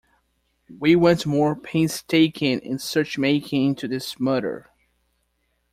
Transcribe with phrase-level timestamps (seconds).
[0.79, 4.71] We want more painstaking and search-making into this murder.